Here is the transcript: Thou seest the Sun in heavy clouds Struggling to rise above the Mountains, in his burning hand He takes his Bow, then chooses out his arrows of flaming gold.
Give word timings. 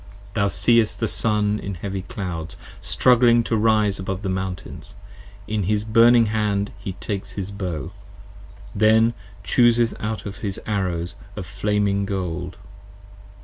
Thou 0.33 0.47
seest 0.47 0.99
the 0.99 1.07
Sun 1.07 1.59
in 1.59 1.75
heavy 1.75 2.01
clouds 2.01 2.57
Struggling 2.81 3.43
to 3.43 3.55
rise 3.55 3.99
above 3.99 4.23
the 4.23 4.29
Mountains, 4.29 4.95
in 5.47 5.65
his 5.65 5.83
burning 5.83 6.25
hand 6.25 6.71
He 6.79 6.93
takes 6.93 7.33
his 7.33 7.51
Bow, 7.51 7.91
then 8.73 9.13
chooses 9.43 9.93
out 9.99 10.21
his 10.21 10.59
arrows 10.65 11.13
of 11.35 11.45
flaming 11.45 12.05
gold. 12.07 12.57